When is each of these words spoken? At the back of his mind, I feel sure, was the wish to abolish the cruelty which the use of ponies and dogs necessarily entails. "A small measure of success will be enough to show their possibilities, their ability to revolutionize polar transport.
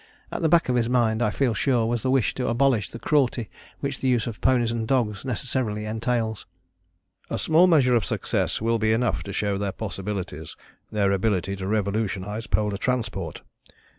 At 0.31 0.41
the 0.41 0.49
back 0.49 0.67
of 0.67 0.75
his 0.75 0.89
mind, 0.89 1.21
I 1.21 1.29
feel 1.29 1.53
sure, 1.53 1.85
was 1.85 2.01
the 2.01 2.09
wish 2.09 2.33
to 2.33 2.47
abolish 2.47 2.89
the 2.89 2.97
cruelty 2.97 3.51
which 3.81 3.99
the 4.01 4.07
use 4.07 4.25
of 4.25 4.41
ponies 4.41 4.71
and 4.71 4.87
dogs 4.87 5.23
necessarily 5.23 5.85
entails. 5.85 6.47
"A 7.29 7.37
small 7.37 7.67
measure 7.67 7.93
of 7.93 8.03
success 8.03 8.59
will 8.59 8.79
be 8.79 8.93
enough 8.93 9.21
to 9.21 9.31
show 9.31 9.59
their 9.59 9.71
possibilities, 9.71 10.55
their 10.91 11.11
ability 11.11 11.55
to 11.57 11.67
revolutionize 11.67 12.47
polar 12.47 12.77
transport. 12.77 13.43